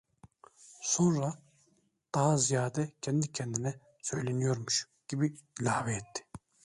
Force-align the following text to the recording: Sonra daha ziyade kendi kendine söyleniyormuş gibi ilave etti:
Sonra 0.93 1.39
daha 2.15 2.37
ziyade 2.37 2.91
kendi 3.01 3.31
kendine 3.31 3.79
söyleniyormuş 4.01 4.87
gibi 5.07 5.35
ilave 5.61 5.93
etti: 5.95 6.23